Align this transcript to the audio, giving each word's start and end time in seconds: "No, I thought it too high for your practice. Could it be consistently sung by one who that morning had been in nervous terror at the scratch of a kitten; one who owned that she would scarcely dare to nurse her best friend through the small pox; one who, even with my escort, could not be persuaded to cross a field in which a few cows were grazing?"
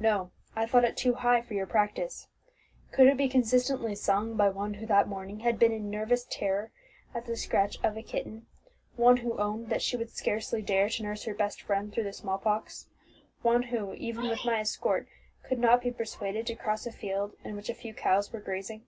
"No, 0.00 0.32
I 0.56 0.66
thought 0.66 0.82
it 0.82 0.96
too 0.96 1.14
high 1.14 1.40
for 1.40 1.54
your 1.54 1.68
practice. 1.68 2.26
Could 2.90 3.06
it 3.06 3.16
be 3.16 3.28
consistently 3.28 3.94
sung 3.94 4.36
by 4.36 4.48
one 4.48 4.74
who 4.74 4.86
that 4.86 5.06
morning 5.06 5.38
had 5.38 5.56
been 5.56 5.70
in 5.70 5.88
nervous 5.88 6.26
terror 6.28 6.72
at 7.14 7.26
the 7.26 7.36
scratch 7.36 7.78
of 7.84 7.96
a 7.96 8.02
kitten; 8.02 8.46
one 8.96 9.18
who 9.18 9.38
owned 9.38 9.68
that 9.68 9.80
she 9.80 9.96
would 9.96 10.10
scarcely 10.10 10.62
dare 10.62 10.88
to 10.88 11.04
nurse 11.04 11.22
her 11.26 11.34
best 11.34 11.62
friend 11.62 11.92
through 11.92 12.02
the 12.02 12.12
small 12.12 12.38
pox; 12.38 12.88
one 13.42 13.62
who, 13.62 13.92
even 13.94 14.28
with 14.28 14.44
my 14.44 14.58
escort, 14.58 15.06
could 15.44 15.60
not 15.60 15.80
be 15.80 15.92
persuaded 15.92 16.44
to 16.48 16.56
cross 16.56 16.84
a 16.84 16.90
field 16.90 17.36
in 17.44 17.54
which 17.54 17.68
a 17.70 17.74
few 17.74 17.94
cows 17.94 18.32
were 18.32 18.40
grazing?" 18.40 18.84